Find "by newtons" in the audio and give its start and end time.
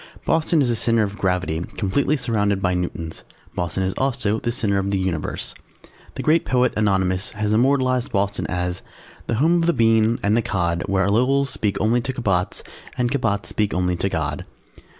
2.59-3.23